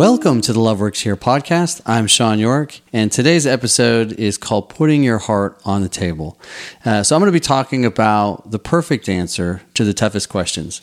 [0.00, 1.82] Welcome to the Love Works Here podcast.
[1.84, 6.40] I'm Sean York, and today's episode is called Putting Your Heart on the Table.
[6.86, 10.80] Uh, so, I'm going to be talking about the perfect answer to the toughest questions.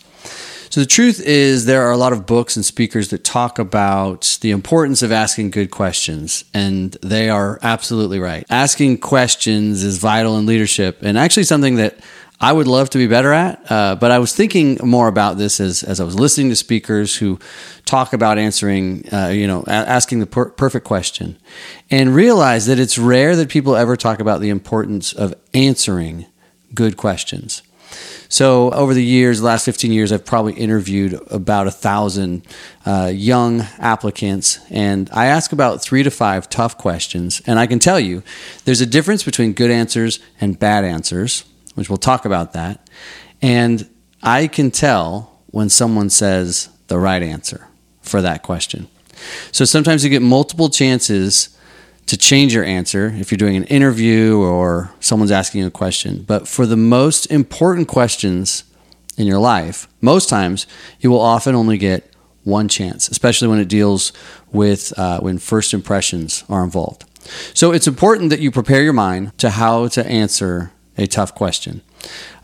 [0.70, 4.38] So, the truth is, there are a lot of books and speakers that talk about
[4.42, 8.46] the importance of asking good questions, and they are absolutely right.
[8.52, 11.98] Asking questions is vital in leadership, and actually something that
[12.40, 15.60] I would love to be better at, uh, but I was thinking more about this
[15.60, 17.40] as, as I was listening to speakers who
[17.86, 21.38] talk about answering, uh, you know, a- asking the per- perfect question,
[21.90, 26.28] and realize that it's rare that people ever talk about the importance of answering
[26.76, 27.64] good questions.
[28.30, 32.46] So over the years, the last 15 years, I've probably interviewed about a thousand
[32.86, 37.42] uh, young applicants, and I ask about three to five tough questions.
[37.48, 38.22] And I can tell you,
[38.66, 41.46] there's a difference between good answers and bad answers,
[41.78, 42.90] which we'll talk about that.
[43.40, 43.88] And
[44.24, 47.68] I can tell when someone says the right answer
[48.02, 48.88] for that question.
[49.52, 51.56] So sometimes you get multiple chances
[52.08, 56.24] to change your answer if you're doing an interview or someone's asking you a question.
[56.26, 58.64] But for the most important questions
[59.16, 60.66] in your life, most times
[61.00, 62.12] you will often only get
[62.44, 64.14] one chance, especially when it deals
[64.52, 67.04] with uh, when first impressions are involved.
[67.54, 71.82] So it's important that you prepare your mind to how to answer a tough question.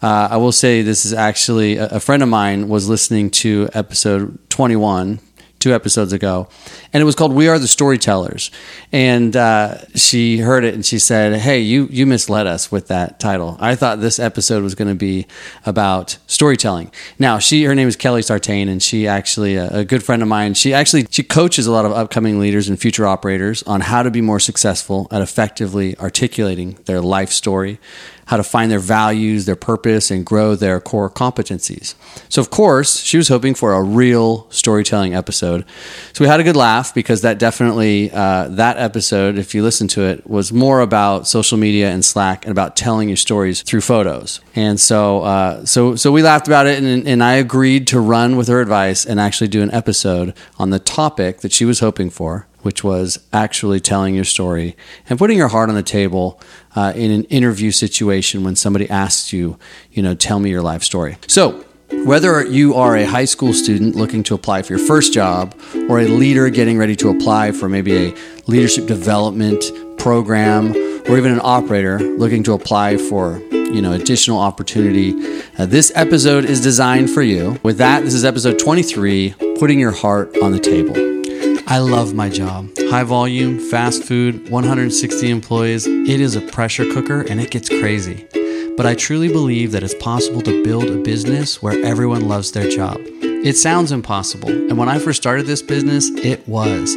[0.02, 3.70] Uh, I will say this is actually a, a friend of mine was listening to
[3.74, 5.20] episode 21
[5.64, 6.50] two episodes ago,
[6.92, 8.52] and it was called "We Are the Storytellers."
[8.92, 13.18] And uh, she heard it and she said, "Hey, you you misled us with that
[13.20, 13.56] title.
[13.62, 15.26] I thought this episode was going to be
[15.66, 20.04] about storytelling." Now, she her name is Kelly Sartain, and she actually a, a good
[20.04, 20.54] friend of mine.
[20.54, 24.12] She actually she coaches a lot of upcoming leaders and future operators on how to
[24.12, 27.80] be more successful at effectively articulating their life story
[28.26, 31.96] how to find their values, their purpose, and grow their core competencies.
[32.30, 35.66] So, of course, she was hoping for a real storytelling episode.
[36.14, 39.88] So we had a good laugh because that definitely uh, that episode, if you listen
[39.90, 43.82] to it, was more about social media and Slack and about telling your stories through
[43.82, 44.40] photos.
[44.56, 48.36] And so, uh, so, so we laughed about it, and, and I agreed to run
[48.36, 52.10] with her advice and actually do an episode on the topic that she was hoping
[52.10, 54.76] for which was actually telling your story
[55.10, 56.42] and putting your heart on the table
[56.76, 59.58] uh, in an interview situation when somebody asks you,
[59.92, 61.18] you know, tell me your life story.
[61.28, 61.64] So,
[62.06, 65.56] whether you are a high school student looking to apply for your first job
[65.88, 68.16] or a leader getting ready to apply for maybe a
[68.48, 69.64] leadership development
[69.98, 70.72] program
[71.08, 75.14] or even an operator looking to apply for you know additional opportunity
[75.58, 79.92] uh, this episode is designed for you with that this is episode 23 putting your
[79.92, 81.13] heart on the table
[81.68, 82.70] I love my job.
[82.90, 85.88] High volume, fast food, 160 employees.
[85.88, 88.28] It is a pressure cooker and it gets crazy.
[88.76, 92.70] But I truly believe that it's possible to build a business where everyone loves their
[92.70, 93.00] job.
[93.22, 94.50] It sounds impossible.
[94.50, 96.96] And when I first started this business, it was.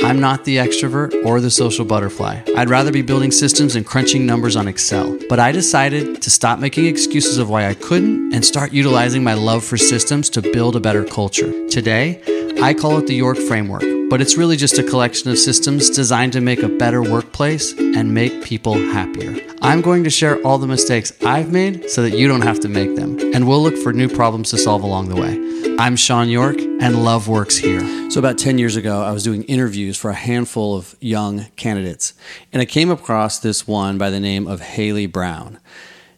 [0.00, 2.40] I'm not the extrovert or the social butterfly.
[2.56, 5.18] I'd rather be building systems and crunching numbers on Excel.
[5.28, 9.34] But I decided to stop making excuses of why I couldn't and start utilizing my
[9.34, 11.68] love for systems to build a better culture.
[11.68, 12.22] Today,
[12.62, 16.32] I call it the York Framework, but it's really just a collection of systems designed
[16.32, 19.36] to make a better workplace and make people happier.
[19.60, 22.68] I'm going to share all the mistakes I've made so that you don't have to
[22.68, 25.76] make them, and we'll look for new problems to solve along the way.
[25.78, 28.10] I'm Sean York, and Love Works here.
[28.10, 32.14] So, about 10 years ago, I was doing interviews for a handful of young candidates,
[32.52, 35.58] and I came across this one by the name of Haley Brown.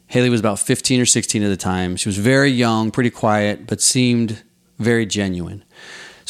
[0.06, 1.96] Haley was about 15 or 16 at the time.
[1.96, 4.42] She was very young, pretty quiet, but seemed
[4.78, 5.64] very genuine.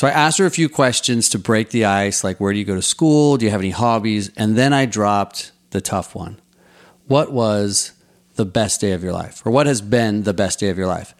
[0.00, 2.64] So I asked her a few questions to break the ice, like where do you
[2.64, 3.36] go to school?
[3.36, 4.30] Do you have any hobbies?
[4.34, 6.40] And then I dropped the tough one.
[7.06, 7.92] What was
[8.36, 9.44] the best day of your life?
[9.44, 11.14] Or what has been the best day of your life?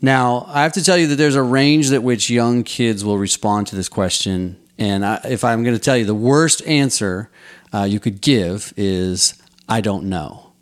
[0.00, 3.18] Now, I have to tell you that there's a range at which young kids will
[3.18, 4.60] respond to this question.
[4.78, 7.32] And I, if I'm going to tell you the worst answer
[7.72, 10.52] uh, you could give is, I don't know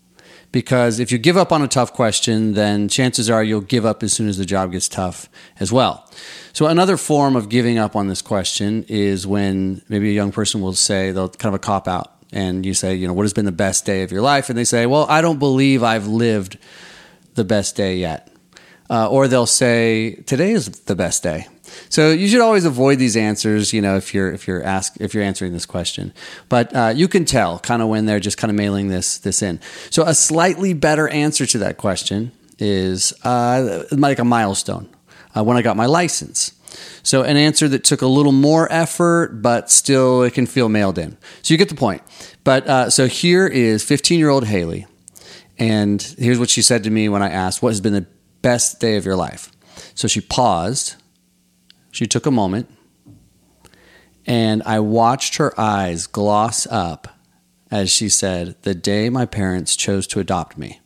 [0.52, 4.02] because if you give up on a tough question, then chances are you'll give up
[4.02, 6.08] as soon as the job gets tough as well.
[6.52, 10.60] So, another form of giving up on this question is when maybe a young person
[10.60, 13.32] will say, they'll kind of a cop out, and you say, you know, what has
[13.32, 14.48] been the best day of your life?
[14.48, 16.58] And they say, well, I don't believe I've lived
[17.34, 18.28] the best day yet.
[18.90, 21.46] Uh, or they'll say, today is the best day.
[21.88, 25.14] So you should always avoid these answers, you know, if you're if you're ask if
[25.14, 26.12] you're answering this question.
[26.50, 29.40] But uh, you can tell kind of when they're just kind of mailing this this
[29.40, 29.58] in.
[29.88, 34.88] So a slightly better answer to that question is uh, like a milestone
[35.36, 36.52] uh, when I got my license.
[37.02, 40.98] So an answer that took a little more effort, but still it can feel mailed
[40.98, 41.16] in.
[41.42, 42.02] So you get the point.
[42.44, 44.86] But uh, so here is 15 year old Haley,
[45.58, 48.06] and here's what she said to me when I asked, "What has been the
[48.40, 49.52] best day of your life?"
[49.94, 50.96] So she paused
[51.92, 52.68] she took a moment
[54.26, 57.08] And I watched her eyes gloss up
[57.70, 60.80] as she said, The day my parents chose to adopt me.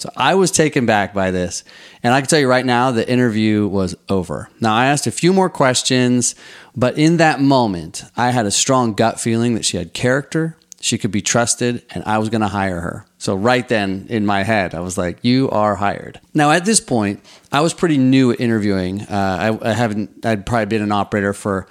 [0.00, 1.62] So I was taken back by this.
[2.02, 4.48] And I can tell you right now, the interview was over.
[4.58, 6.34] Now, I asked a few more questions,
[6.74, 10.96] but in that moment, I had a strong gut feeling that she had character, she
[10.96, 13.04] could be trusted, and I was going to hire her.
[13.18, 16.18] So, right then in my head, I was like, You are hired.
[16.32, 17.20] Now, at this point,
[17.52, 19.02] I was pretty new at interviewing.
[19.02, 21.66] Uh, I, I, haven't, I'd probably been an operator for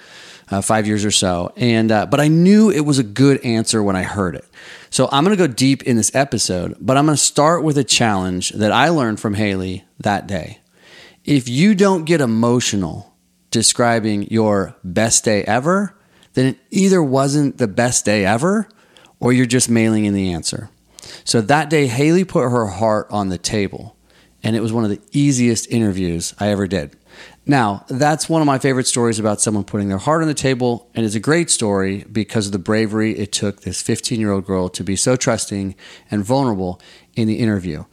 [0.50, 1.52] uh, five years or so.
[1.56, 4.44] And, uh, but I knew it was a good answer when I heard it.
[4.90, 7.78] So I'm going to go deep in this episode, but I'm going to start with
[7.78, 10.58] a challenge that I learned from Haley that day.
[11.24, 13.14] If you don't get emotional
[13.50, 15.96] describing your best day ever,
[16.34, 18.68] then it either wasn't the best day ever
[19.18, 20.70] or you're just mailing in the answer.
[21.24, 23.96] So that day, Haley put her heart on the table,
[24.42, 26.96] and it was one of the easiest interviews I ever did.
[27.46, 30.88] Now, that's one of my favorite stories about someone putting their heart on the table,
[30.94, 34.46] and it's a great story because of the bravery it took this 15 year old
[34.46, 35.74] girl to be so trusting
[36.10, 36.80] and vulnerable
[37.16, 37.84] in the interview.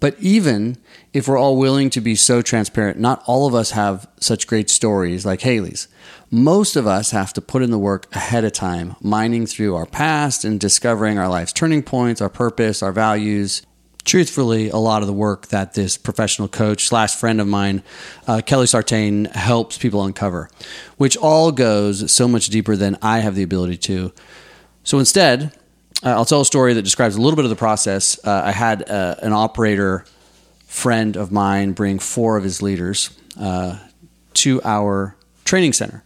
[0.00, 0.76] But even
[1.12, 4.68] if we're all willing to be so transparent, not all of us have such great
[4.68, 5.88] stories like Haley's.
[6.30, 9.86] Most of us have to put in the work ahead of time, mining through our
[9.86, 13.62] past and discovering our life's turning points, our purpose, our values,
[14.04, 17.82] truthfully, a lot of the work that this professional coach slash friend of mine,
[18.26, 20.50] uh, Kelly Sartain, helps people uncover,
[20.96, 24.12] which all goes so much deeper than I have the ability to.
[24.82, 25.52] So instead,
[26.02, 28.18] uh, I'll tell a story that describes a little bit of the process.
[28.24, 30.04] Uh, I had uh, an operator
[30.66, 33.10] friend of mine bring four of his leaders
[33.40, 33.78] uh,
[34.34, 36.02] to our training center.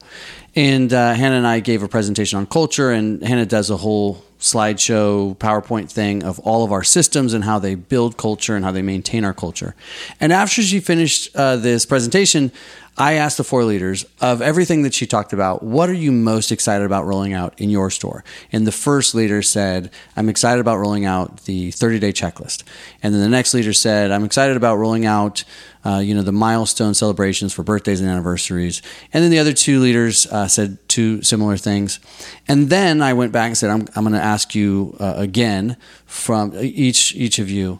[0.55, 4.25] And uh, Hannah and I gave a presentation on culture, and Hannah does a whole
[4.39, 8.73] slideshow PowerPoint thing of all of our systems and how they build culture and how
[8.73, 9.75] they maintain our culture.
[10.21, 12.53] And after she finished uh, this presentation,
[12.99, 16.51] I asked the four leaders of everything that she talked about, what are you most
[16.51, 18.25] excited about rolling out in your store?
[18.51, 22.65] And the first leader said, I'm excited about rolling out the 30 day checklist.
[23.01, 25.45] And then the next leader said, I'm excited about rolling out,
[25.87, 28.83] uh, you know, the milestone celebrations for birthdays and anniversaries.
[29.13, 32.01] And then the other two leaders uh, said two similar things.
[32.49, 35.77] And then I went back and said, I'm, I'm going to ask you uh, again
[36.05, 37.79] from each, each of you,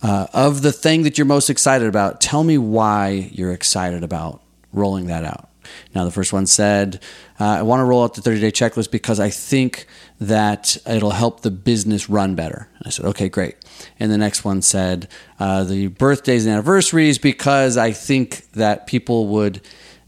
[0.00, 4.40] uh, of the thing that you're most excited about, tell me why you're excited about
[4.76, 5.48] rolling that out.
[5.94, 7.00] Now, the first one said,
[7.40, 9.86] uh, I want to roll out the 30 day checklist because I think
[10.20, 12.68] that it'll help the business run better.
[12.84, 13.56] I said, okay, great.
[13.98, 15.08] And the next one said,
[15.38, 19.60] uh, the birthdays and anniversaries because I think that people would,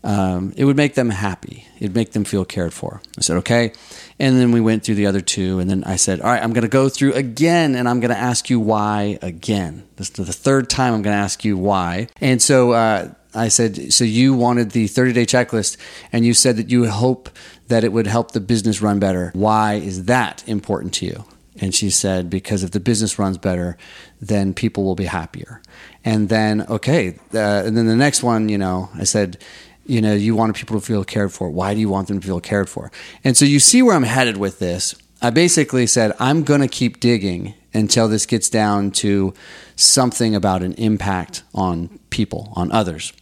[0.04, 1.66] um, it would make them happy.
[1.78, 3.02] It'd make them feel cared for.
[3.16, 3.72] I said, okay.
[4.18, 5.58] And then we went through the other two.
[5.58, 8.10] And then I said, all right, I'm going to go through again and I'm going
[8.10, 9.86] to ask you why again.
[9.96, 12.08] This is the third time I'm going to ask you why.
[12.20, 15.76] And so, uh, I said, so you wanted the 30 day checklist
[16.12, 17.30] and you said that you hope
[17.68, 19.30] that it would help the business run better.
[19.34, 21.24] Why is that important to you?
[21.60, 23.76] And she said, because if the business runs better,
[24.20, 25.60] then people will be happier.
[26.04, 27.18] And then, okay.
[27.34, 29.38] Uh, and then the next one, you know, I said,
[29.86, 31.50] you know, you want people to feel cared for.
[31.50, 32.92] Why do you want them to feel cared for?
[33.24, 34.94] And so you see where I'm headed with this.
[35.20, 39.34] I basically said, I'm going to keep digging until this gets down to
[39.76, 43.12] something about an impact on people, on others.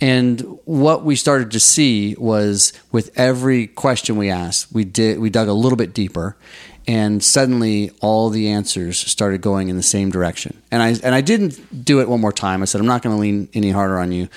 [0.00, 5.30] And what we started to see was with every question we asked, we did we
[5.30, 6.36] dug a little bit deeper
[6.86, 10.60] and suddenly all the answers started going in the same direction.
[10.70, 12.62] And I and I didn't do it one more time.
[12.62, 14.28] I said I'm not going to lean any harder on you,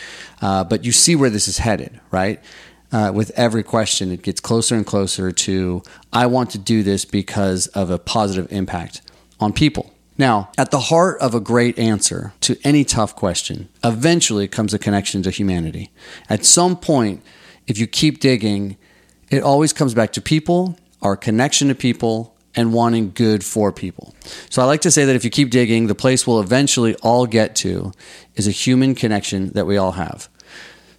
[0.42, 2.42] uh, but you see where this is headed, right?
[2.90, 7.04] Uh, with every question, it gets closer and closer to I want to do this
[7.04, 9.02] because of a positive impact
[9.40, 9.92] on people.
[10.18, 14.80] Now, at the heart of a great answer to any tough question eventually comes a
[14.80, 15.92] connection to humanity.
[16.30, 17.22] At some point,
[17.68, 18.78] if you keep digging,
[19.30, 24.16] it always comes back to people, our connection to people, and wanting good for people.
[24.50, 27.28] So I like to say that if you keep digging, the place we'll eventually all
[27.28, 27.92] get to
[28.36, 30.28] is a human connection that we all have.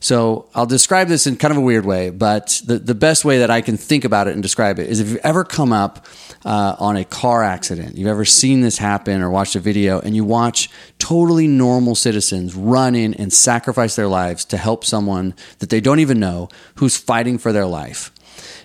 [0.00, 3.38] So I'll describe this in kind of a weird way, but the, the best way
[3.38, 6.06] that I can think about it and describe it is if you've ever come up
[6.44, 10.14] uh, on a car accident, you've ever seen this happen or watched a video, and
[10.14, 15.68] you watch totally normal citizens run in and sacrifice their lives to help someone that
[15.70, 18.12] they don't even know who's fighting for their life.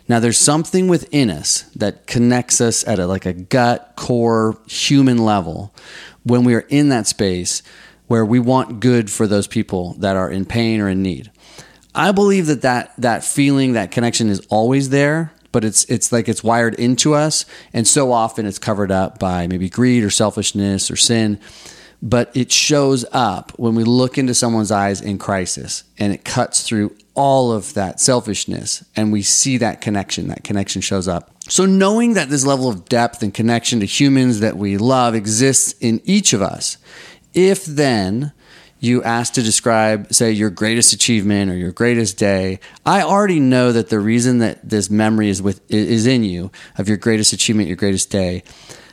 [0.08, 5.18] Now, there's something within us that connects us at a, like a gut, core, human
[5.18, 5.74] level
[6.24, 7.64] when we are in that space
[8.08, 11.32] where we want good for those people that are in pain or in need.
[11.96, 16.28] I believe that that, that feeling, that connection is always there, but it's it's like
[16.28, 20.92] it's wired into us, and so often it's covered up by maybe greed or selfishness
[20.92, 21.40] or sin.
[22.02, 26.64] but it shows up when we look into someone's eyes in crisis and it cuts
[26.64, 30.28] through all of that selfishness and we see that connection.
[30.28, 31.32] That connection shows up.
[31.48, 35.76] So, knowing that this level of depth and connection to humans that we love exists
[35.80, 36.78] in each of us,
[37.34, 38.32] if then
[38.80, 43.72] you ask to describe, say, your greatest achievement or your greatest day, I already know
[43.72, 47.70] that the reason that this memory is with is in you of your greatest achievement,
[47.70, 48.44] your greatest day,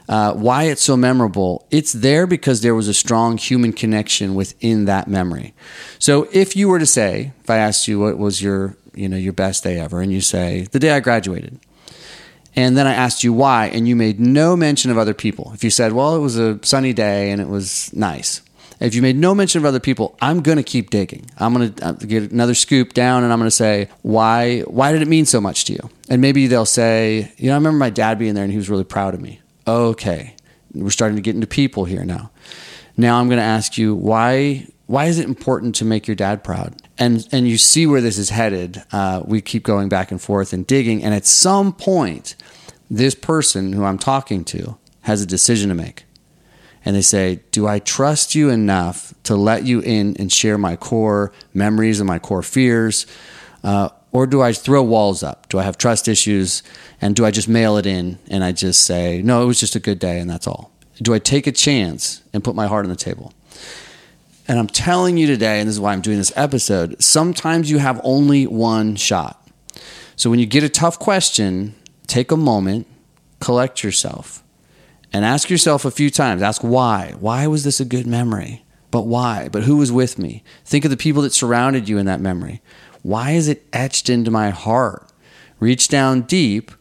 [0.09, 1.67] uh, why it's so memorable.
[1.73, 5.55] It's there because there was a strong human connection within that memory.
[5.99, 9.17] So, if you were to say, if I asked you what was your, you know,
[9.17, 11.59] your best day ever, and you say the day I graduated,
[12.57, 15.53] and then I asked you why, and you made no mention of other people.
[15.55, 18.43] If you said, well, it was a sunny day and it was nice
[18.81, 21.31] if you made no mention of other people, I'm going to keep digging.
[21.37, 24.93] I'm going to uh, get another scoop down and I'm going to say, why, why
[24.93, 25.91] did it mean so much to you?
[26.09, 28.71] And maybe they'll say, you know, I remember my dad being there and he was
[28.71, 29.41] really proud of me.
[29.67, 30.35] Okay.
[30.73, 32.31] We're starting to get into people here now.
[32.97, 36.43] Now I'm going to ask you, why, why is it important to make your dad
[36.43, 36.80] proud?
[37.01, 38.85] And, and you see where this is headed.
[38.93, 41.03] Uh, we keep going back and forth and digging.
[41.03, 42.37] And at some point,
[42.91, 46.05] this person who I'm talking to has a decision to make
[46.85, 50.77] and they say, Do I trust you enough to let you in and share my
[50.77, 53.07] core memories and my core fears?
[53.63, 55.49] Uh, or do I throw walls up?
[55.49, 56.63] Do I have trust issues?
[57.01, 59.77] And do I just mail it in and I just say, No, it was just
[59.77, 60.73] a good day and that's all?
[61.01, 63.33] Do I take a chance and put my heart on the table?
[64.51, 67.79] And I'm telling you today, and this is why I'm doing this episode, sometimes you
[67.79, 69.49] have only one shot.
[70.17, 71.77] So when you get a tough question,
[72.09, 72.89] take a moment,
[73.39, 74.43] collect yourself
[75.13, 77.15] and ask yourself a few times ask why.
[77.21, 78.65] Why was this a good memory?
[78.91, 79.49] But why?
[79.53, 80.43] But who was with me?
[80.65, 82.61] Think of the people that surrounded you in that memory.
[83.03, 85.13] Why is it etched into my heart?
[85.61, 86.73] Reach down deep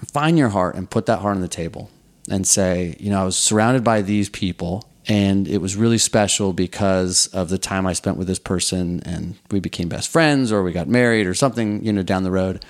[0.00, 1.88] and find your heart and put that heart on the table
[2.28, 6.52] and say, you know, I was surrounded by these people and it was really special
[6.52, 10.62] because of the time I spent with this person and we became best friends or
[10.62, 12.64] we got married or something, you know, down the road.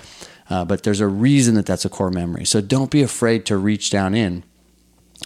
[0.49, 2.45] Uh, but there's a reason that that's a core memory.
[2.45, 4.43] So don't be afraid to reach down in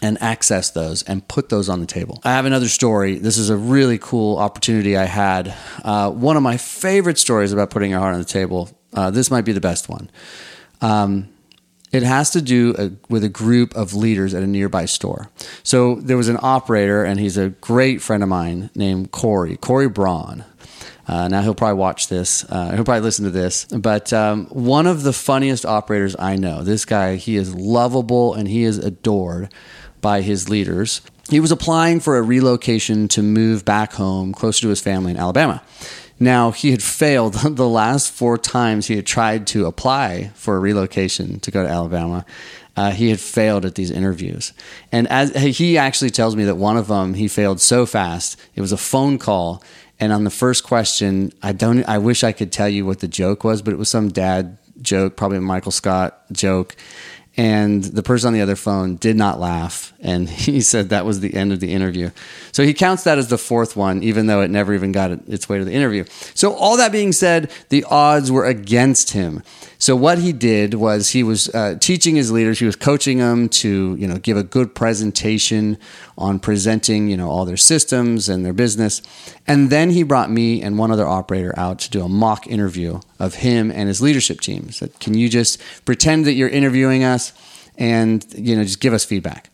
[0.02, 2.22] and access those and put those on the table.
[2.24, 3.18] I have another story.
[3.18, 5.54] This is a really cool opportunity I had.
[5.84, 8.70] Uh, one of my favorite stories about putting your heart on the table.
[8.94, 10.10] Uh, this might be the best one.
[10.82, 11.30] Um,
[11.92, 15.30] it has to do a, uh, with a group of leaders at a nearby store.
[15.64, 19.88] So there was an operator, and he's a great friend of mine named Corey, Corey
[19.88, 20.44] Braun.
[21.08, 22.44] Uh, now he'll probably watch this.
[22.50, 23.66] Uh, he'll probably listen to this.
[23.66, 26.64] But um, one of the funniest operators I know.
[26.64, 29.54] This guy, he is lovable and he is adored
[30.02, 31.02] by his leaders.
[31.30, 35.18] He was applying for a relocation to move back home closer to his family in
[35.18, 35.62] Alabama.
[36.20, 40.60] Now, he had failed the last four times he had tried to apply for a
[40.60, 42.26] relocation to go to Alabama.
[42.76, 44.54] Uh, he had failed at these interviews.
[44.92, 48.62] And as he actually tells me that one of them he failed so fast, it
[48.62, 49.64] was a phone call.
[50.00, 53.08] And on the first question, I don't I wish I could tell you what the
[53.08, 56.76] joke was, but it was some dad joke, probably a Michael Scott joke
[57.38, 59.94] and the person on the other phone did not laugh.
[60.00, 62.10] And he said that was the end of the interview.
[62.52, 65.48] So he counts that as the fourth one even though it never even got its
[65.48, 66.06] way to the interview.
[66.34, 69.44] So all that being said the odds were against him
[69.88, 73.48] so what he did was he was uh, teaching his leaders he was coaching them
[73.48, 75.78] to you know give a good presentation
[76.18, 79.02] on presenting you know all their systems and their business
[79.48, 83.00] and then he brought me and one other operator out to do a mock interview
[83.18, 87.32] of him and his leadership team said can you just pretend that you're interviewing us
[87.78, 89.50] and you know just give us feedback.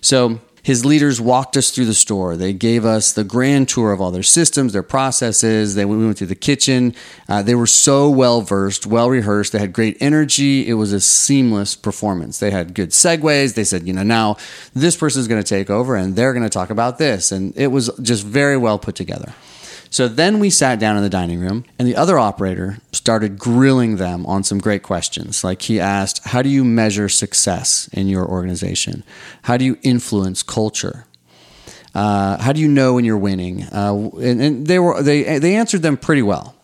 [0.00, 2.36] So his leaders walked us through the store.
[2.36, 5.74] They gave us the grand tour of all their systems, their processes.
[5.74, 6.94] They, we went through the kitchen.
[7.26, 9.52] Uh, they were so well versed, well rehearsed.
[9.54, 10.68] They had great energy.
[10.68, 12.38] It was a seamless performance.
[12.38, 13.54] They had good segues.
[13.54, 14.36] They said, you know, now
[14.74, 17.32] this person is going to take over and they're going to talk about this.
[17.32, 19.32] And it was just very well put together.
[19.90, 23.96] So then we sat down in the dining room, and the other operator started grilling
[23.96, 25.42] them on some great questions.
[25.42, 29.02] Like he asked, How do you measure success in your organization?
[29.42, 31.06] How do you influence culture?
[31.94, 33.64] Uh, how do you know when you're winning?
[33.64, 36.54] Uh, and, and they were they they answered them pretty well.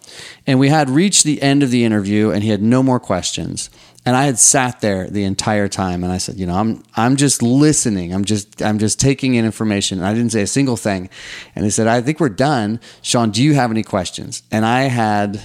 [0.46, 3.70] And we had reached the end of the interview, and he had no more questions.
[4.06, 7.16] And I had sat there the entire time, and I said, you know, I'm I'm
[7.16, 8.12] just listening.
[8.12, 9.98] I'm just I'm just taking in information.
[9.98, 11.08] And I didn't say a single thing.
[11.54, 12.80] And he said, I think we're done.
[13.00, 14.42] Sean, do you have any questions?
[14.50, 15.40] And I had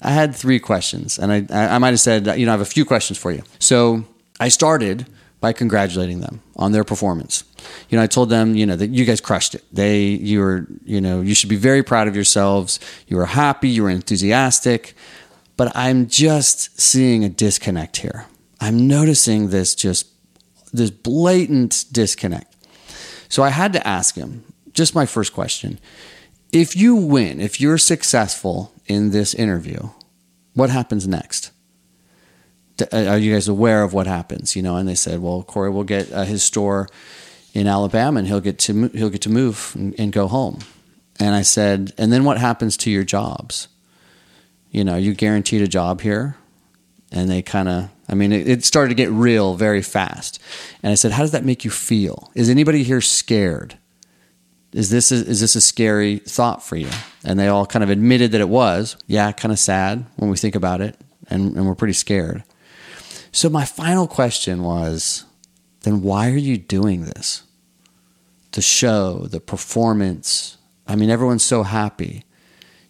[0.00, 2.64] I had three questions, and I I might have said, you know, I have a
[2.64, 3.42] few questions for you.
[3.58, 4.04] So
[4.38, 5.06] I started
[5.40, 7.44] by congratulating them on their performance.
[7.90, 9.62] You know, I told them, you know, that you guys crushed it.
[9.70, 12.80] They, you were, you know, you should be very proud of yourselves.
[13.08, 13.68] You were happy.
[13.68, 14.94] You were enthusiastic
[15.56, 18.26] but I'm just seeing a disconnect here.
[18.60, 20.08] I'm noticing this just
[20.72, 22.54] this blatant disconnect.
[23.28, 25.78] So I had to ask him, just my first question.
[26.52, 29.90] If you win, if you're successful in this interview,
[30.54, 31.50] what happens next?
[32.80, 34.56] Uh, are you guys aware of what happens?
[34.56, 36.88] You know, and they said, well, Corey will get uh, his store
[37.52, 40.58] in Alabama and he'll get to he'll get to move and, and go home.
[41.20, 43.68] And I said, and then what happens to your jobs?
[44.74, 46.36] You know, you guaranteed a job here,
[47.12, 50.42] and they kind of I mean, it, it, started to get real very fast.
[50.82, 52.30] And I said, "How does that make you feel?
[52.34, 53.78] Is anybody here scared?
[54.72, 56.90] Is this a, is this a scary thought for you?"
[57.24, 58.96] And they all kind of admitted that it was.
[59.06, 60.98] Yeah, kind of sad when we think about it,
[61.30, 62.42] and, and we're pretty scared.
[63.32, 65.24] So my final question was,
[65.82, 67.42] then why are you doing this?
[68.52, 70.56] The show, the performance.
[70.86, 72.24] I mean, everyone's so happy.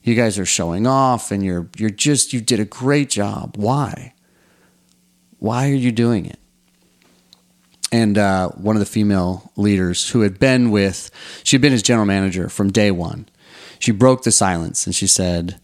[0.05, 3.57] You guys are showing off, and you're you're just you did a great job.
[3.57, 4.15] Why?
[5.39, 6.39] Why are you doing it?
[7.91, 11.11] And uh, one of the female leaders who had been with,
[11.43, 13.29] she'd been his general manager from day one.
[13.79, 15.61] She broke the silence and she said,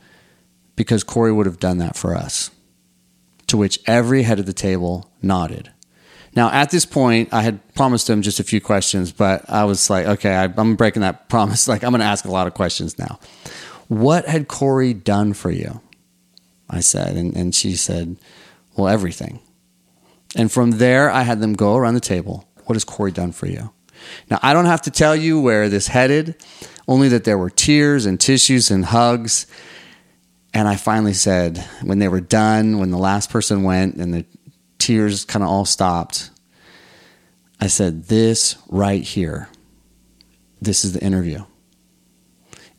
[0.76, 2.50] Because Corey would have done that for us.
[3.48, 5.72] To which every head of the table nodded.
[6.36, 9.90] Now, at this point, I had promised him just a few questions, but I was
[9.90, 11.66] like, okay, I, am breaking that promise.
[11.66, 13.18] Like, I'm going to ask a lot of questions now.
[13.90, 15.80] What had Corey done for you?
[16.68, 17.16] I said.
[17.16, 18.18] And, and she said,
[18.76, 19.40] well, everything.
[20.36, 22.48] And from there, I had them go around the table.
[22.66, 23.72] What has Corey done for you?
[24.30, 26.36] Now, I don't have to tell you where this headed,
[26.86, 29.48] only that there were tears and tissues and hugs.
[30.54, 34.24] And I finally said, when they were done, when the last person went and the
[34.78, 36.30] tears kind of all stopped,
[37.60, 39.48] I said, This right here,
[40.62, 41.44] this is the interview.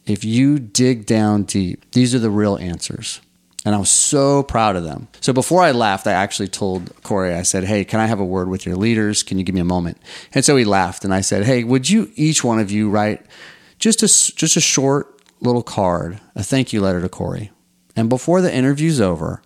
[0.05, 3.21] If you dig down deep, these are the real answers.
[3.63, 5.07] And I was so proud of them.
[5.19, 8.25] So before I left, I actually told Corey, I said, Hey, can I have a
[8.25, 9.21] word with your leaders?
[9.21, 9.97] Can you give me a moment?
[10.33, 13.23] And so he laughed and I said, Hey, would you, each one of you, write
[13.77, 17.51] just a, just a short little card, a thank you letter to Corey?
[17.95, 19.43] And before the interview's over,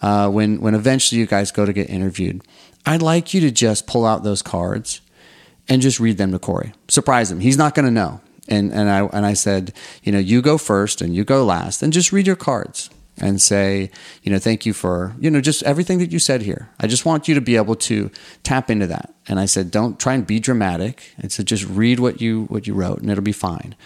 [0.00, 2.42] uh, when, when eventually you guys go to get interviewed,
[2.86, 5.02] I'd like you to just pull out those cards
[5.68, 6.72] and just read them to Corey.
[6.88, 7.40] Surprise him.
[7.40, 8.22] He's not going to know.
[8.50, 11.82] And, and, I, and I said, you know, you go first and you go last
[11.82, 13.90] and just read your cards and say,
[14.22, 16.70] you know, thank you for, you know, just everything that you said here.
[16.80, 18.10] I just want you to be able to
[18.42, 19.14] tap into that.
[19.28, 21.12] And I said, don't try and be dramatic.
[21.22, 23.76] I said, just read what you what you wrote and it'll be fine.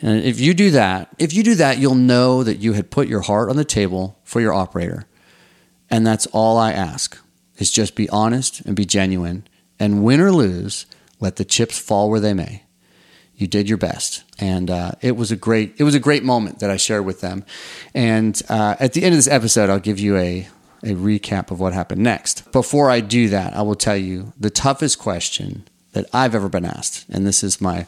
[0.00, 3.08] And if you do that, if you do that, you'll know that you had put
[3.08, 5.06] your heart on the table for your operator.
[5.90, 7.18] And that's all I ask
[7.56, 9.48] is just be honest and be genuine.
[9.80, 10.86] And win or lose,
[11.20, 12.62] let the chips fall where they may
[13.38, 14.24] you did your best.
[14.38, 17.20] And uh, it was a great it was a great moment that i shared with
[17.20, 17.44] them.
[17.94, 20.48] And uh, at the end of this episode i'll give you a,
[20.82, 22.50] a recap of what happened next.
[22.52, 26.64] Before i do that i will tell you the toughest question that i've ever been
[26.64, 27.06] asked.
[27.08, 27.86] And this is my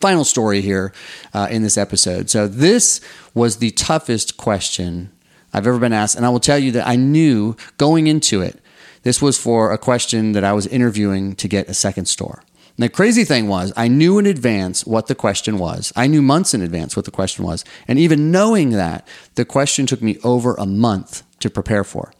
[0.00, 0.92] final story here
[1.34, 2.28] uh, in this episode.
[2.30, 3.00] So this
[3.34, 5.10] was the toughest question
[5.52, 6.16] i've ever been asked.
[6.16, 8.58] And i will tell you that i knew going into it
[9.02, 12.44] this was for a question that i was interviewing to get a second store
[12.76, 15.92] and the crazy thing was, I knew in advance what the question was.
[15.94, 17.64] I knew months in advance what the question was.
[17.86, 22.12] And even knowing that, the question took me over a month to prepare for.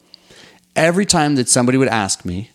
[0.77, 2.51] Every time that somebody would ask me,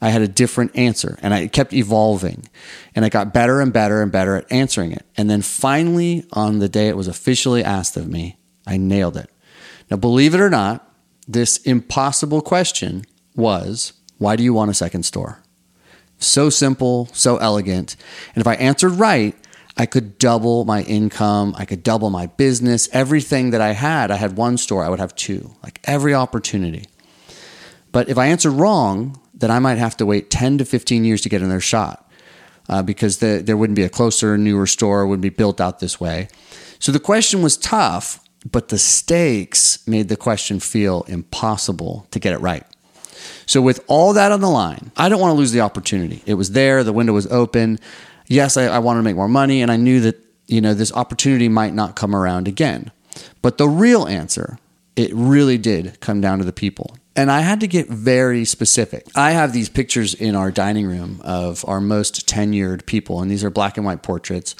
[0.00, 2.48] I had a different answer and I kept evolving
[2.94, 5.06] and I got better and better and better at answering it.
[5.16, 8.36] And then finally, on the day it was officially asked of me,
[8.66, 9.30] I nailed it.
[9.90, 10.88] Now, believe it or not,
[11.28, 13.04] this impossible question
[13.36, 15.41] was why do you want a second store?
[16.22, 17.96] So simple, so elegant.
[18.34, 19.36] And if I answered right,
[19.76, 21.54] I could double my income.
[21.56, 22.88] I could double my business.
[22.92, 26.86] Everything that I had, I had one store, I would have two, like every opportunity.
[27.90, 31.20] But if I answered wrong, then I might have to wait 10 to 15 years
[31.22, 32.10] to get another shot
[32.68, 36.00] uh, because the, there wouldn't be a closer, newer store, wouldn't be built out this
[36.00, 36.28] way.
[36.78, 42.32] So the question was tough, but the stakes made the question feel impossible to get
[42.32, 42.64] it right.
[43.46, 46.22] So, with all that on the line, I don't want to lose the opportunity.
[46.26, 47.78] It was there, the window was open.
[48.26, 50.92] Yes, I, I wanted to make more money, and I knew that you know this
[50.92, 52.90] opportunity might not come around again.
[53.42, 54.58] But the real answer,
[54.96, 56.96] it really did come down to the people.
[57.14, 59.06] And I had to get very specific.
[59.14, 63.44] I have these pictures in our dining room of our most tenured people, and these
[63.44, 64.54] are black and white portraits.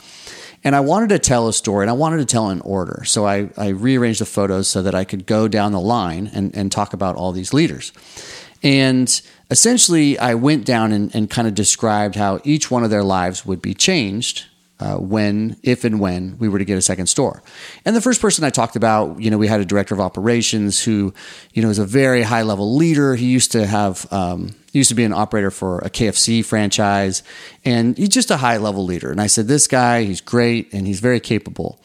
[0.64, 3.02] And I wanted to tell a story and I wanted to tell in order.
[3.04, 6.54] So I, I rearranged the photos so that I could go down the line and,
[6.56, 7.92] and talk about all these leaders.
[8.62, 9.20] And
[9.50, 13.44] essentially, I went down and, and kind of described how each one of their lives
[13.44, 14.46] would be changed
[14.82, 17.40] uh, when, if and when we were to get a second store.
[17.84, 20.82] And the first person I talked about, you know, we had a director of operations
[20.82, 21.14] who,
[21.52, 23.14] you know, is a very high level leader.
[23.14, 27.22] He used to have, um, he used to be an operator for a KFC franchise,
[27.64, 29.12] and he's just a high level leader.
[29.12, 31.80] And I said, this guy, he's great and he's very capable.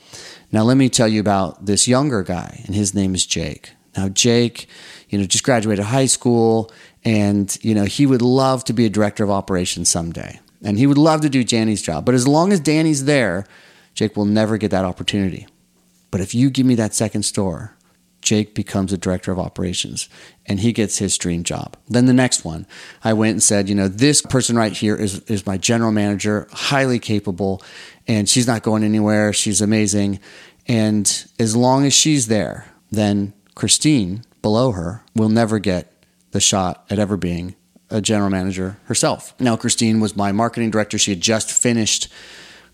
[0.52, 3.74] Now, let me tell you about this younger guy, and his name is Jake.
[3.98, 4.68] Now, Jake,
[5.10, 6.72] you know, just graduated high school,
[7.04, 10.40] and, you know, he would love to be a director of operations someday.
[10.64, 12.06] And he would love to do Danny's job.
[12.06, 13.46] But as long as Danny's there,
[13.94, 15.48] Jake will never get that opportunity.
[16.12, 17.76] But if you give me that second store,
[18.22, 20.10] Jake becomes a director of operations
[20.46, 21.78] and he gets his dream job.
[21.88, 22.66] Then the next one,
[23.04, 26.48] I went and said, you know, this person right here is, is my general manager,
[26.52, 27.62] highly capable,
[28.08, 29.32] and she's not going anywhere.
[29.32, 30.20] She's amazing.
[30.68, 35.92] And as long as she's there, then Christine below her will never get
[36.30, 37.56] the shot at ever being
[37.90, 39.34] a general manager herself.
[39.40, 41.00] Now, Christine was my marketing director.
[41.00, 42.08] She had just finished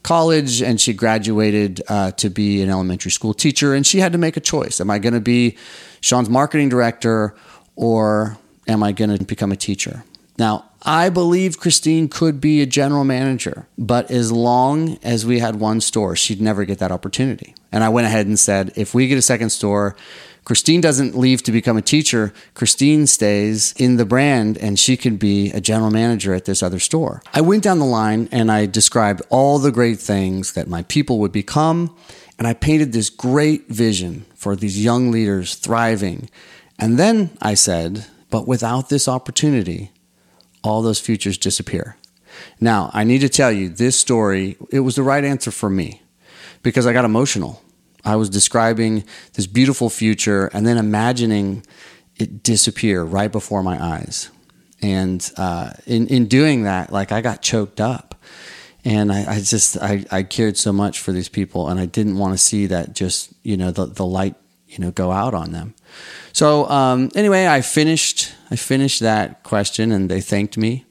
[0.03, 3.73] college and she graduated uh, to be an elementary school teacher.
[3.73, 5.55] And she had to make a choice Am I going to be
[6.01, 7.33] Sean's marketing director
[7.77, 10.03] or am I going to become a teacher?
[10.37, 15.55] Now, I believe Christine could be a general manager, but as long as we had
[15.55, 17.55] one store, she'd never get that opportunity.
[17.71, 19.95] And I went ahead and said, if we get a second store,
[20.43, 22.33] Christine doesn't leave to become a teacher.
[22.53, 26.79] Christine stays in the brand and she can be a general manager at this other
[26.79, 27.21] store.
[27.33, 31.19] I went down the line and I described all the great things that my people
[31.19, 31.95] would become.
[32.37, 36.29] And I painted this great vision for these young leaders thriving.
[36.79, 39.91] And then I said, but without this opportunity,
[40.63, 41.95] all those futures disappear.
[42.59, 46.01] Now, I need to tell you this story, it was the right answer for me
[46.63, 47.61] because I got emotional.
[48.05, 51.65] I was describing this beautiful future and then imagining
[52.17, 54.29] it disappear right before my eyes.
[54.81, 58.15] And uh, in in doing that, like I got choked up,
[58.83, 62.17] and I, I just I, I cared so much for these people, and I didn't
[62.17, 64.35] want to see that just you know the the light
[64.67, 65.73] you know go out on them.
[66.33, 70.85] So um, anyway, I finished I finished that question, and they thanked me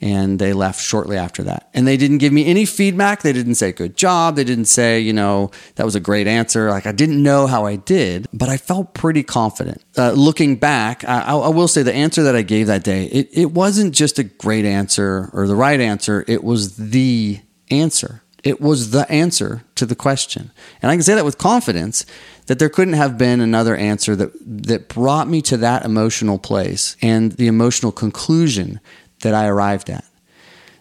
[0.00, 1.68] and they left shortly after that.
[1.72, 3.22] And they didn't give me any feedback.
[3.22, 4.36] They didn't say good job.
[4.36, 6.70] They didn't say, you know, that was a great answer.
[6.70, 9.82] Like I didn't know how I did, but I felt pretty confident.
[9.96, 13.28] Uh, looking back, I, I, will say the answer that I gave that day, it,
[13.32, 16.24] it wasn't just a great answer or the right answer.
[16.28, 18.22] It was the answer.
[18.44, 20.52] It was the answer to the question.
[20.80, 22.06] And I can say that with confidence
[22.46, 24.30] that there couldn't have been another answer that,
[24.68, 28.78] that brought me to that emotional place and the emotional conclusion
[29.26, 30.04] that I arrived at.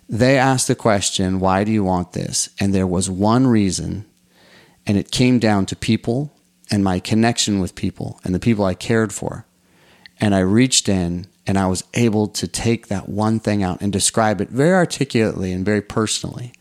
[0.07, 2.49] They asked the question, Why do you want this?
[2.59, 4.05] And there was one reason,
[4.85, 6.31] and it came down to people
[6.69, 9.47] and my connection with people and the people I cared for.
[10.19, 13.91] And I reached in and I was able to take that one thing out and
[13.91, 16.53] describe it very articulately and very personally.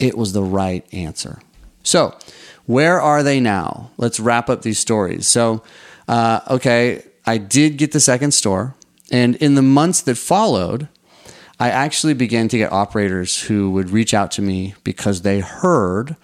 [0.00, 1.40] It was the right answer.
[1.84, 2.18] So,
[2.66, 3.92] where are they now?
[3.98, 5.28] Let's wrap up these stories.
[5.28, 5.62] So,
[6.08, 8.74] uh, okay, I did get the second store.
[9.12, 10.88] And in the months that followed,
[11.58, 16.16] I actually began to get operators who would reach out to me because they heard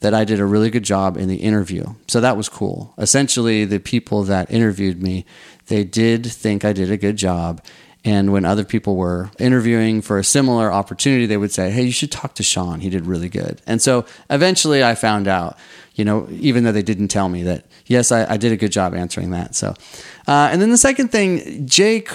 [0.00, 1.84] that I did a really good job in the interview.
[2.06, 2.94] So that was cool.
[2.98, 5.24] Essentially, the people that interviewed me,
[5.66, 7.62] they did think I did a good job.
[8.04, 11.90] And when other people were interviewing for a similar opportunity, they would say, Hey, you
[11.90, 12.80] should talk to Sean.
[12.80, 13.60] He did really good.
[13.66, 15.58] And so eventually I found out,
[15.96, 18.70] you know, even though they didn't tell me that, yes, I, I did a good
[18.70, 19.56] job answering that.
[19.56, 19.74] So,
[20.28, 22.10] uh, and then the second thing, Jake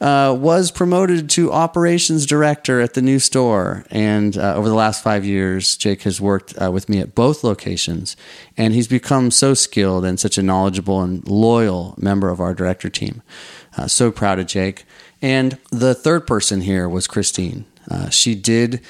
[0.00, 3.84] uh, was promoted to operations director at the new store.
[3.90, 7.42] And uh, over the last five years, Jake has worked uh, with me at both
[7.42, 8.16] locations.
[8.56, 12.90] And he's become so skilled and such a knowledgeable and loyal member of our director
[12.90, 13.22] team.
[13.76, 14.84] Uh, so proud of Jake.
[15.22, 17.64] And the third person here was Christine.
[17.90, 18.80] Uh, she did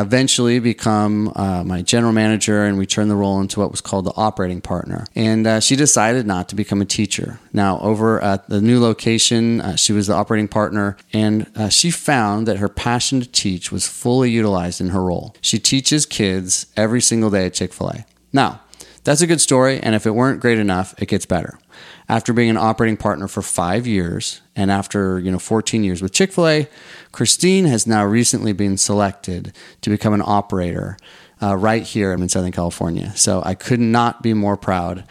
[0.00, 4.04] eventually become uh, my general manager, and we turned the role into what was called
[4.04, 5.06] the operating partner.
[5.14, 7.38] And uh, she decided not to become a teacher.
[7.52, 11.90] Now, over at the new location, uh, she was the operating partner, and uh, she
[11.90, 15.34] found that her passion to teach was fully utilized in her role.
[15.40, 18.06] She teaches kids every single day at Chick fil A.
[18.32, 18.60] Now,
[19.04, 21.58] that's a good story, and if it weren't great enough, it gets better.
[22.08, 26.12] After being an operating partner for five years, and after you know 14 years with
[26.12, 26.68] Chick Fil A,
[27.12, 30.96] Christine has now recently been selected to become an operator
[31.42, 33.12] uh, right here in Southern California.
[33.16, 35.04] So I could not be more proud.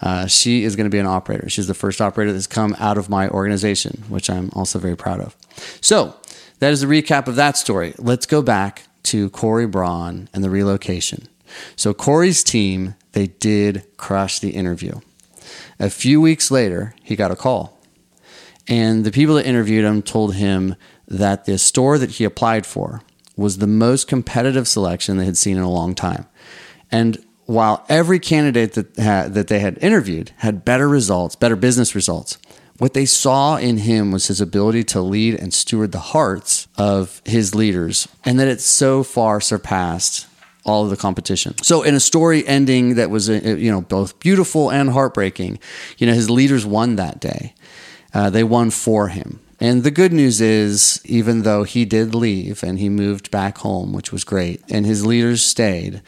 [0.00, 1.48] Uh, she is going to be an operator.
[1.48, 5.20] She's the first operator that's come out of my organization, which I'm also very proud
[5.20, 5.36] of.
[5.80, 6.14] So
[6.58, 7.94] that is the recap of that story.
[7.98, 11.28] Let's go back to Corey Braun and the relocation.
[11.76, 15.00] So Corey's team they did crush the interview.
[15.78, 17.78] A few weeks later, he got a call.
[18.68, 20.76] And the people that interviewed him told him
[21.08, 23.02] that the store that he applied for
[23.36, 26.26] was the most competitive selection they had seen in a long time.
[26.90, 31.94] And while every candidate that, had, that they had interviewed had better results, better business
[31.94, 32.38] results,
[32.78, 37.20] what they saw in him was his ability to lead and steward the hearts of
[37.24, 40.26] his leaders, and that it so far surpassed
[40.64, 41.54] all of the competition.
[41.62, 45.58] So, in a story ending that was, uh, you know, both beautiful and heartbreaking,
[45.98, 47.54] you know, his leaders won that day.
[48.14, 49.40] Uh, they won for him.
[49.58, 53.92] And the good news is, even though he did leave and he moved back home,
[53.92, 56.02] which was great, and his leaders stayed,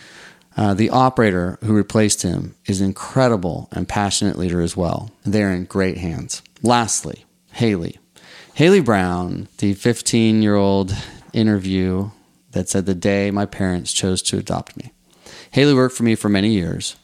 [0.57, 5.11] uh, the operator who replaced him is an incredible and passionate leader as well.
[5.25, 6.43] They're in great hands.
[6.63, 7.99] Lastly, Haley.
[8.55, 10.95] Haley Brown, the 15 year old
[11.33, 12.11] interview
[12.55, 14.93] that said the day my parents chose to adopt me.
[15.51, 16.97] Haley worked for me for many years.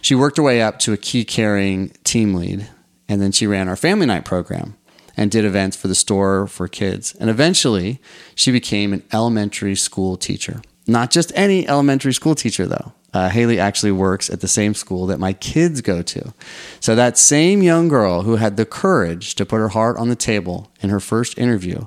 [0.00, 2.68] She worked her way up to a key carrying team lead,
[3.08, 4.76] and then she ran our family night program
[5.16, 7.14] and did events for the store for kids.
[7.16, 8.00] And eventually,
[8.34, 10.62] she became an elementary school teacher.
[10.86, 12.92] Not just any elementary school teacher, though.
[13.12, 16.32] Uh, Haley actually works at the same school that my kids go to.
[16.78, 20.16] So, that same young girl who had the courage to put her heart on the
[20.16, 21.86] table in her first interview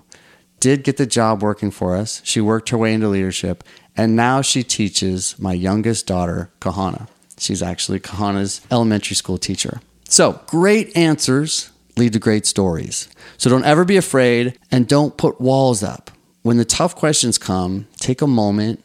[0.61, 2.21] did get the job working for us.
[2.23, 3.65] She worked her way into leadership,
[3.97, 7.09] and now she teaches my youngest daughter, Kahana.
[7.37, 9.81] She's actually Kahana's elementary school teacher.
[10.07, 13.09] So, great answers lead to great stories.
[13.37, 16.11] So, don't ever be afraid and don't put walls up.
[16.43, 18.83] When the tough questions come, take a moment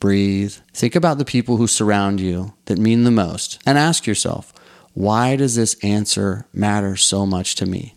[0.00, 4.52] breathe, think about the people who surround you that mean the most, and ask yourself,
[4.94, 7.94] why does this answer matter so much to me?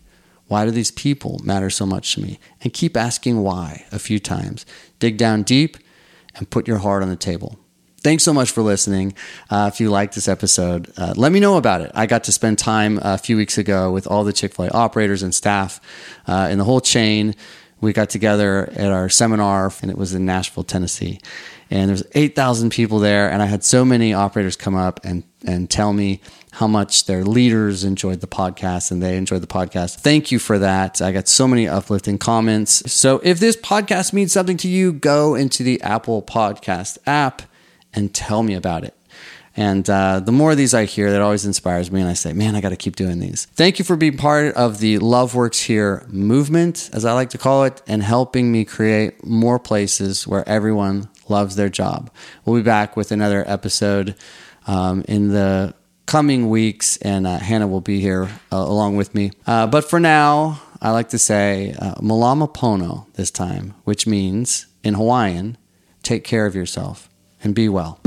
[0.52, 2.38] Why do these people matter so much to me?
[2.60, 4.66] And keep asking why a few times.
[4.98, 5.78] Dig down deep
[6.34, 7.58] and put your heart on the table.
[8.02, 9.14] Thanks so much for listening.
[9.48, 11.90] Uh, if you liked this episode, uh, let me know about it.
[11.94, 14.68] I got to spend time a few weeks ago with all the Chick fil A
[14.72, 15.80] operators and staff
[16.26, 17.34] uh, in the whole chain.
[17.80, 21.18] We got together at our seminar, and it was in Nashville, Tennessee
[21.72, 23.30] and there's 8,000 people there.
[23.30, 26.20] And I had so many operators come up and, and tell me
[26.52, 29.96] how much their leaders enjoyed the podcast and they enjoyed the podcast.
[29.96, 31.00] Thank you for that.
[31.00, 32.92] I got so many uplifting comments.
[32.92, 37.42] So if this podcast means something to you, go into the Apple Podcast app
[37.94, 38.94] and tell me about it.
[39.56, 42.00] And uh, the more of these I hear, that always inspires me.
[42.00, 43.46] And I say, man, I got to keep doing these.
[43.46, 47.38] Thank you for being part of the Love Works Here movement, as I like to
[47.38, 52.10] call it, and helping me create more places where everyone loves their job.
[52.44, 54.14] We'll be back with another episode
[54.66, 55.74] um, in the
[56.12, 59.30] coming weeks, and uh, Hannah will be here uh, along with me.
[59.46, 64.66] Uh, but for now, I like to say uh, Malama Pono this time, which means
[64.84, 65.56] in Hawaiian,
[66.02, 67.08] take care of yourself
[67.42, 67.98] and be well.